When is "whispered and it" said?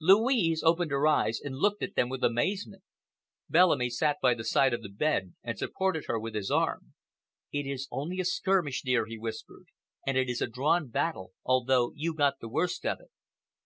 9.18-10.30